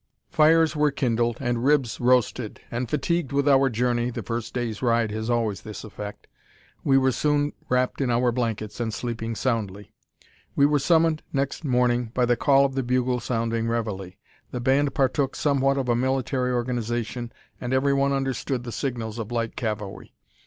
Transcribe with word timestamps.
Fires 0.31 0.75
were 0.75 0.89
kindled, 0.89 1.37
and 1.39 1.63
ribs 1.63 1.99
roasted; 1.99 2.59
and 2.71 2.89
fatigued 2.89 3.31
with 3.31 3.47
our 3.47 3.69
journey 3.69 4.09
(the 4.09 4.23
first 4.23 4.51
day's 4.51 4.81
ride 4.81 5.11
has 5.11 5.29
always 5.29 5.61
this 5.61 5.83
effect), 5.83 6.25
we 6.83 6.97
were 6.97 7.11
soon 7.11 7.53
wrapped 7.69 8.01
in 8.01 8.09
our 8.09 8.31
blankets 8.31 8.79
and 8.79 8.95
sleeping 8.95 9.35
soundly. 9.35 9.93
We 10.55 10.65
were 10.65 10.79
summoned 10.79 11.21
next 11.31 11.63
morning 11.63 12.05
by 12.15 12.25
the 12.25 12.35
call 12.35 12.65
of 12.65 12.73
the 12.73 12.81
bugle 12.81 13.19
sounding 13.19 13.67
reveille. 13.67 14.13
The 14.49 14.59
band 14.59 14.95
partook 14.95 15.35
somewhat 15.35 15.77
of 15.77 15.87
a 15.87 15.95
military 15.95 16.51
organisation, 16.51 17.31
and 17.59 17.71
everyone 17.71 18.11
understood 18.11 18.63
the 18.63 18.71
signals 18.71 19.19
of 19.19 19.31
light 19.31 19.55
cavalry. 19.55 20.15